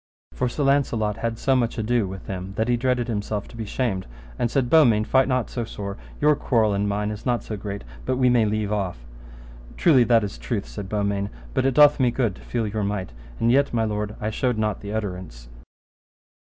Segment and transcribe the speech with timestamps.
[0.33, 3.65] For Sir Launcelot had so much ado with him that he dreaded himself to be
[3.65, 4.07] shamed,
[4.39, 7.83] and said, Beaumains, fight not so sore, your quarrel and mine is not so great
[8.03, 9.05] but we may leave off.
[9.77, 13.11] Truly that is truth, said Beaumains, but it doth me good to feel your might,
[13.39, 15.49] and yet, my lord, I showed not the utterance.